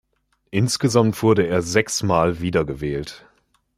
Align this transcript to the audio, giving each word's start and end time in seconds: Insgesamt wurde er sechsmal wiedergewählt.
Insgesamt 0.49 1.21
wurde 1.21 1.45
er 1.45 1.61
sechsmal 1.61 2.39
wiedergewählt. 2.41 3.27